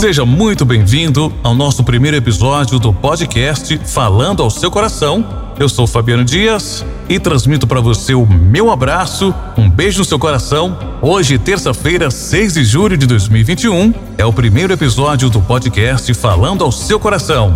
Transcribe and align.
Seja 0.00 0.24
muito 0.24 0.64
bem-vindo 0.64 1.30
ao 1.42 1.54
nosso 1.54 1.84
primeiro 1.84 2.16
episódio 2.16 2.78
do 2.78 2.90
podcast 2.90 3.78
Falando 3.84 4.42
ao 4.42 4.48
Seu 4.48 4.70
Coração. 4.70 5.52
Eu 5.58 5.68
sou 5.68 5.86
Fabiano 5.86 6.24
Dias 6.24 6.82
e 7.06 7.20
transmito 7.20 7.66
para 7.66 7.82
você 7.82 8.14
o 8.14 8.24
meu 8.24 8.70
abraço, 8.70 9.34
um 9.58 9.68
beijo 9.68 9.98
no 9.98 10.04
seu 10.06 10.18
coração. 10.18 10.78
Hoje, 11.02 11.38
terça-feira, 11.38 12.10
6 12.10 12.54
de 12.54 12.64
julho 12.64 12.96
de 12.96 13.06
2021, 13.06 13.92
é 14.16 14.24
o 14.24 14.32
primeiro 14.32 14.72
episódio 14.72 15.28
do 15.28 15.42
podcast 15.42 16.14
Falando 16.14 16.64
ao 16.64 16.72
Seu 16.72 16.98
Coração. 16.98 17.52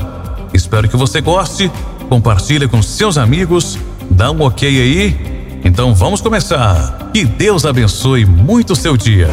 Espero 0.53 0.87
que 0.87 0.99
você 0.99 1.23
goste, 1.23 1.73
compartilhe 2.11 2.69
com 2.69 2.83
seus 2.83 3.17
amigos, 3.17 3.79
dá 4.11 4.31
um 4.31 4.43
ok 4.43 4.69
aí 4.69 5.35
então 5.65 5.95
vamos 5.95 6.21
começar. 6.21 7.04
Que 7.15 7.25
Deus 7.25 7.65
abençoe 7.65 8.27
muito 8.27 8.73
o 8.73 8.77
seu 8.77 8.97
dia. 8.97 9.29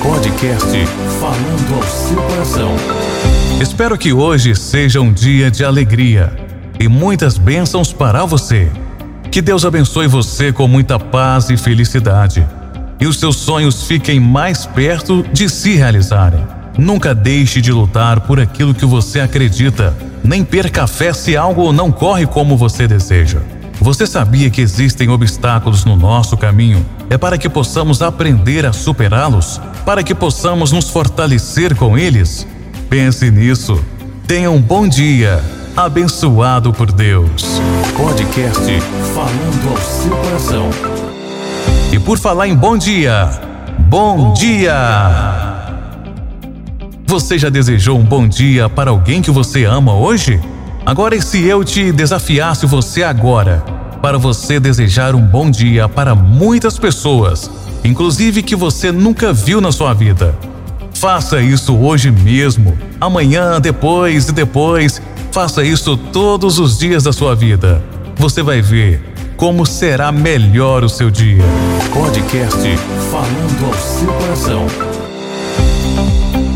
Podcast 0.00 0.70
Falando 1.18 1.74
ao 1.74 1.82
seu 1.82 2.16
coração. 2.16 2.76
Espero 3.60 3.98
que 3.98 4.12
hoje 4.12 4.54
seja 4.54 5.00
um 5.00 5.12
dia 5.12 5.50
de 5.50 5.64
alegria 5.64 6.32
e 6.78 6.86
muitas 6.86 7.36
bênçãos 7.36 7.92
para 7.92 8.24
você. 8.24 8.70
Que 9.32 9.42
Deus 9.42 9.64
abençoe 9.64 10.06
você 10.06 10.52
com 10.52 10.68
muita 10.68 10.96
paz 10.96 11.50
e 11.50 11.56
felicidade. 11.56 12.46
E 13.00 13.06
os 13.08 13.18
seus 13.18 13.34
sonhos 13.34 13.82
fiquem 13.82 14.20
mais 14.20 14.64
perto 14.64 15.24
de 15.32 15.48
se 15.48 15.74
realizarem. 15.74 16.46
Nunca 16.78 17.16
deixe 17.16 17.60
de 17.60 17.72
lutar 17.72 18.20
por 18.20 18.38
aquilo 18.38 18.72
que 18.72 18.86
você 18.86 19.18
acredita. 19.18 19.92
Nem 20.22 20.44
perca 20.44 20.84
a 20.84 20.86
fé 20.86 21.12
se 21.12 21.36
algo 21.36 21.72
não 21.72 21.90
corre 21.90 22.26
como 22.26 22.56
você 22.56 22.86
deseja. 22.86 23.40
Você 23.84 24.06
sabia 24.06 24.48
que 24.48 24.62
existem 24.62 25.10
obstáculos 25.10 25.84
no 25.84 25.94
nosso 25.94 26.38
caminho? 26.38 26.82
É 27.10 27.18
para 27.18 27.36
que 27.36 27.50
possamos 27.50 28.00
aprender 28.00 28.64
a 28.64 28.72
superá-los, 28.72 29.60
para 29.84 30.02
que 30.02 30.14
possamos 30.14 30.72
nos 30.72 30.88
fortalecer 30.88 31.76
com 31.76 31.98
eles? 31.98 32.46
Pense 32.88 33.30
nisso. 33.30 33.78
Tenha 34.26 34.50
um 34.50 34.58
bom 34.58 34.88
dia, 34.88 35.44
abençoado 35.76 36.72
por 36.72 36.90
Deus. 36.90 37.60
Podcast 37.94 38.80
Falando 39.14 39.68
ao 39.70 39.76
seu 39.76 40.16
coração. 40.16 40.70
E 41.92 41.98
por 41.98 42.18
falar 42.18 42.48
em 42.48 42.56
bom 42.56 42.78
dia, 42.78 43.28
bom, 43.80 44.16
bom 44.16 44.32
dia! 44.32 44.72
Você 47.06 47.36
já 47.36 47.50
desejou 47.50 47.98
um 47.98 48.04
bom 48.04 48.26
dia 48.26 48.66
para 48.66 48.90
alguém 48.90 49.20
que 49.20 49.30
você 49.30 49.66
ama 49.66 49.92
hoje? 49.92 50.40
Agora, 50.86 51.14
e 51.14 51.20
se 51.20 51.42
eu 51.42 51.62
te 51.62 51.92
desafiasse 51.92 52.64
você 52.66 53.02
agora, 53.02 53.73
para 54.04 54.18
você 54.18 54.60
desejar 54.60 55.14
um 55.14 55.22
bom 55.22 55.50
dia 55.50 55.88
para 55.88 56.14
muitas 56.14 56.78
pessoas, 56.78 57.50
inclusive 57.82 58.42
que 58.42 58.54
você 58.54 58.92
nunca 58.92 59.32
viu 59.32 59.62
na 59.62 59.72
sua 59.72 59.94
vida? 59.94 60.38
Faça 60.92 61.40
isso 61.40 61.74
hoje 61.74 62.10
mesmo, 62.10 62.76
amanhã, 63.00 63.58
depois 63.58 64.28
e 64.28 64.32
depois. 64.32 65.00
Faça 65.32 65.64
isso 65.64 65.96
todos 65.96 66.58
os 66.58 66.78
dias 66.78 67.04
da 67.04 67.14
sua 67.14 67.34
vida. 67.34 67.82
Você 68.16 68.42
vai 68.42 68.60
ver 68.60 69.02
como 69.38 69.64
será 69.64 70.12
melhor 70.12 70.84
o 70.84 70.88
seu 70.90 71.10
dia. 71.10 71.42
Podcast 71.90 72.60
Falando 73.10 73.64
ao 73.64 73.72
seu 73.72 74.12
coração. 74.12 74.93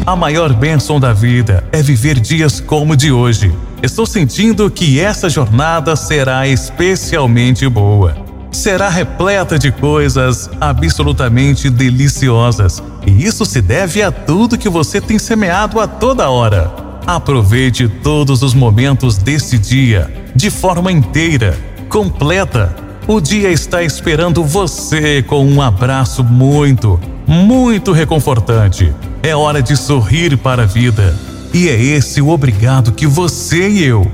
A 0.09 0.17
maior 0.17 0.55
bênção 0.55 0.99
da 0.99 1.13
vida 1.13 1.63
é 1.71 1.83
viver 1.83 2.19
dias 2.19 2.61
como 2.61 2.95
o 2.95 2.97
de 2.97 3.13
hoje 3.13 3.55
Estou 3.83 4.07
sentindo 4.07 4.71
que 4.71 4.99
essa 4.99 5.29
jornada 5.29 5.95
será 5.95 6.49
especialmente 6.49 7.69
boa. 7.69 8.17
Será 8.51 8.89
repleta 8.89 9.59
de 9.59 9.71
coisas 9.71 10.49
absolutamente 10.59 11.69
deliciosas, 11.69 12.83
e 13.07 13.23
isso 13.23 13.45
se 13.45 13.61
deve 13.61 14.03
a 14.03 14.11
tudo 14.11 14.57
que 14.57 14.71
você 14.71 14.99
tem 14.99 15.19
semeado 15.19 15.79
a 15.79 15.87
toda 15.87 16.31
hora. 16.31 16.73
Aproveite 17.07 17.87
todos 17.87 18.43
os 18.43 18.55
momentos 18.55 19.19
desse 19.19 19.59
dia, 19.59 20.11
de 20.35 20.51
forma 20.51 20.91
inteira, 20.91 21.55
completa. 21.91 22.75
O 23.07 23.21
dia 23.21 23.51
está 23.51 23.83
esperando 23.83 24.43
você 24.43 25.23
com 25.23 25.47
um 25.47 25.61
abraço 25.61 26.25
muito, 26.25 26.99
muito 27.27 27.93
reconfortante. 27.93 28.91
É 29.29 29.37
hora 29.37 29.63
de 29.63 29.77
sorrir 29.77 30.39
para 30.39 30.63
a 30.63 30.65
vida 30.65 31.15
e 31.53 31.69
é 31.69 31.79
esse 31.79 32.19
o 32.23 32.31
obrigado 32.31 32.93
que 32.93 33.07
você 33.07 33.69
e 33.69 33.85
eu 33.85 34.11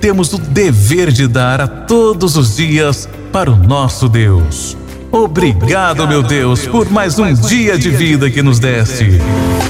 temos 0.00 0.32
o 0.32 0.38
dever 0.38 1.12
de 1.12 1.28
dar 1.28 1.60
a 1.60 1.68
todos 1.68 2.34
os 2.34 2.56
dias 2.56 3.06
para 3.30 3.50
o 3.50 3.56
nosso 3.56 4.08
Deus. 4.08 4.74
Obrigado, 5.12 6.08
meu 6.08 6.22
Deus, 6.22 6.66
por 6.66 6.90
mais 6.90 7.18
um 7.18 7.30
dia 7.34 7.76
de 7.76 7.90
vida 7.90 8.30
que 8.30 8.42
nos 8.42 8.58
deste. 8.58 9.20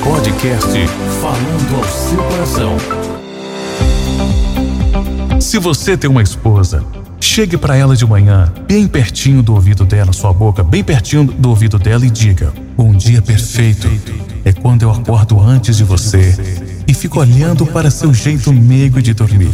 Podcast 0.05 0.71
Falando 1.21 1.77
ao 1.77 1.89
seu 1.89 2.23
coração. 2.23 2.77
Se 5.41 5.59
você 5.59 5.97
tem 5.97 6.09
uma 6.09 6.23
esposa, 6.23 6.85
chegue 7.19 7.57
para 7.57 7.77
ela 7.77 7.97
de 7.97 8.07
manhã, 8.07 8.53
bem 8.69 8.87
pertinho 8.87 9.43
do 9.43 9.55
ouvido 9.55 9.85
dela, 9.85 10.13
sua 10.13 10.33
boca, 10.33 10.63
bem 10.63 10.85
pertinho 10.85 11.25
do 11.25 11.49
ouvido 11.51 11.81
dela 11.81 12.07
e 12.07 12.11
diga: 12.11 12.53
Um 12.79 12.93
dia 12.93 13.21
perfeito 13.21 13.89
é 14.45 14.53
quando 14.53 14.83
eu 14.83 14.91
acordo 14.91 15.41
antes 15.41 15.77
de 15.77 15.85
você 15.85 16.35
e 16.87 16.93
fico 16.93 17.21
olhando 17.21 17.65
para 17.67 17.91
seu 17.91 18.13
jeito 18.13 18.53
meigo 18.53 19.01
de 19.01 19.15
dormir. 19.15 19.51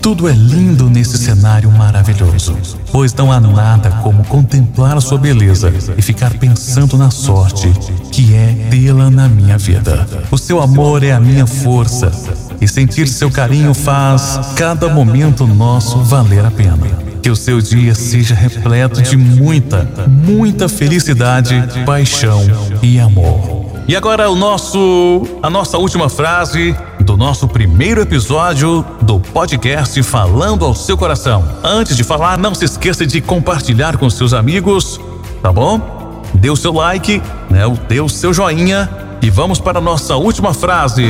Tudo 0.00 0.28
é 0.28 0.32
lindo 0.32 0.88
nesse 0.88 1.18
cenário 1.18 1.70
maravilhoso, 1.70 2.56
pois 2.92 3.12
não 3.12 3.32
há 3.32 3.40
nada 3.40 3.90
como 4.02 4.24
contemplar 4.24 5.00
sua 5.02 5.18
beleza 5.18 5.72
e 5.96 6.02
ficar 6.02 6.32
pensando 6.34 6.96
na 6.96 7.10
sorte 7.10 7.68
que 8.12 8.32
é 8.32 8.68
tê-la 8.70 9.10
na 9.10 9.28
minha 9.28 9.58
vida. 9.58 10.06
O 10.30 10.38
seu 10.38 10.62
amor 10.62 11.02
é 11.02 11.12
a 11.12 11.20
minha 11.20 11.46
força 11.46 12.12
e 12.60 12.68
sentir 12.68 13.08
seu 13.08 13.30
carinho 13.30 13.74
faz 13.74 14.40
cada 14.56 14.88
momento 14.88 15.46
nosso 15.46 15.98
valer 15.98 16.44
a 16.44 16.50
pena. 16.50 17.08
Que 17.22 17.30
o 17.30 17.36
seu 17.36 17.60
dia 17.60 17.94
seja 17.94 18.34
repleto 18.34 19.02
de 19.02 19.16
muita, 19.16 19.86
muita 20.06 20.68
felicidade, 20.68 21.54
paixão 21.84 22.40
e 22.80 22.98
amor. 22.98 23.67
E 23.88 23.96
agora 23.96 24.30
o 24.30 24.36
nosso 24.36 25.22
a 25.42 25.48
nossa 25.48 25.78
última 25.78 26.10
frase 26.10 26.76
do 27.00 27.16
nosso 27.16 27.48
primeiro 27.48 28.02
episódio 28.02 28.84
do 29.00 29.18
podcast 29.18 30.02
Falando 30.02 30.66
ao 30.66 30.74
seu 30.74 30.94
coração. 30.94 31.42
Antes 31.64 31.96
de 31.96 32.04
falar, 32.04 32.36
não 32.36 32.54
se 32.54 32.66
esqueça 32.66 33.06
de 33.06 33.22
compartilhar 33.22 33.96
com 33.96 34.10
seus 34.10 34.34
amigos, 34.34 35.00
tá 35.40 35.50
bom? 35.50 36.22
Dê 36.34 36.50
o 36.50 36.56
seu 36.56 36.74
like, 36.74 37.22
né? 37.48 37.62
Dê 37.88 37.98
o 37.98 38.10
seu 38.10 38.34
joinha 38.34 38.90
e 39.22 39.30
vamos 39.30 39.58
para 39.58 39.78
a 39.78 39.80
nossa 39.80 40.16
última 40.16 40.52
frase. 40.52 41.06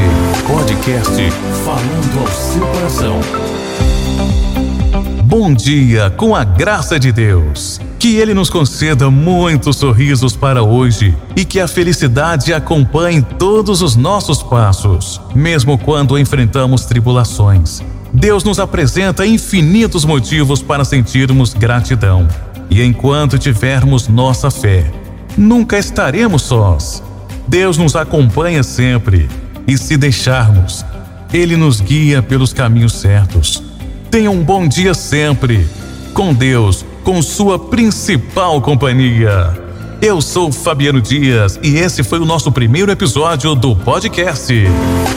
Podcast 0.46 1.30
Falando 1.64 2.20
ao 2.20 2.28
seu 2.28 2.64
coração. 2.64 3.20
Bom 5.30 5.52
dia 5.52 6.08
com 6.08 6.34
a 6.34 6.42
graça 6.42 6.98
de 6.98 7.12
Deus. 7.12 7.78
Que 7.98 8.16
Ele 8.16 8.32
nos 8.32 8.48
conceda 8.48 9.10
muitos 9.10 9.76
sorrisos 9.76 10.34
para 10.34 10.62
hoje 10.62 11.14
e 11.36 11.44
que 11.44 11.60
a 11.60 11.68
felicidade 11.68 12.54
acompanhe 12.54 13.20
todos 13.38 13.82
os 13.82 13.94
nossos 13.94 14.42
passos, 14.42 15.20
mesmo 15.34 15.76
quando 15.76 16.18
enfrentamos 16.18 16.86
tribulações. 16.86 17.82
Deus 18.10 18.42
nos 18.42 18.58
apresenta 18.58 19.26
infinitos 19.26 20.02
motivos 20.02 20.62
para 20.62 20.82
sentirmos 20.82 21.52
gratidão. 21.52 22.26
E 22.70 22.82
enquanto 22.82 23.38
tivermos 23.38 24.08
nossa 24.08 24.50
fé, 24.50 24.90
nunca 25.36 25.76
estaremos 25.76 26.40
sós. 26.40 27.02
Deus 27.46 27.76
nos 27.76 27.94
acompanha 27.96 28.62
sempre 28.62 29.28
e, 29.66 29.76
se 29.76 29.98
deixarmos, 29.98 30.86
Ele 31.30 31.54
nos 31.54 31.82
guia 31.82 32.22
pelos 32.22 32.54
caminhos 32.54 32.94
certos. 32.94 33.67
Tenha 34.10 34.30
um 34.30 34.42
bom 34.42 34.66
dia 34.66 34.94
sempre. 34.94 35.68
Com 36.14 36.32
Deus, 36.32 36.84
com 37.04 37.20
sua 37.20 37.58
principal 37.58 38.60
companhia. 38.62 39.52
Eu 40.00 40.22
sou 40.22 40.50
Fabiano 40.50 41.00
Dias 41.00 41.60
e 41.62 41.76
esse 41.76 42.02
foi 42.02 42.18
o 42.18 42.24
nosso 42.24 42.50
primeiro 42.50 42.90
episódio 42.90 43.54
do 43.54 43.76
podcast. 43.76 44.54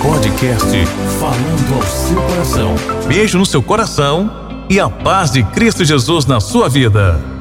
Podcast 0.02 0.86
Falando 1.20 1.76
ao 1.76 1.84
seu 1.84 2.22
coração. 2.22 2.76
Beijo 3.08 3.38
no 3.38 3.46
seu 3.46 3.64
coração 3.64 4.30
e 4.70 4.78
a 4.78 4.90
paz 4.90 5.32
de 5.32 5.42
Cristo 5.44 5.86
Jesus 5.86 6.26
na 6.26 6.42
sua 6.42 6.68
vida. 6.68 7.41